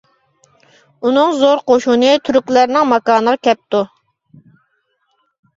[1.09, 3.83] ئۇنىڭ زور قوشۇنى تۈركلەرنىڭ ماكانىغا كەپتۇ.